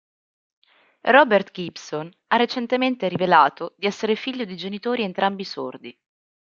Robert 1.01 1.51
Gibson 1.51 2.11
ha 2.29 2.35
recentemente 2.37 3.07
rivelato 3.07 3.75
di 3.77 3.85
essere 3.85 4.15
figlio 4.15 4.45
di 4.45 4.57
genitori 4.57 5.03
entrambi 5.03 5.43
sordi. 5.43 5.95